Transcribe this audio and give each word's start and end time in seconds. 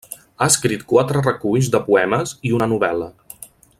Ha 0.37 0.45
escrit 0.51 0.85
quatre 0.93 1.21
reculls 1.27 1.69
de 1.75 1.83
poemes 1.91 2.33
i 2.51 2.55
una 2.61 2.69
novel·la. 2.73 3.11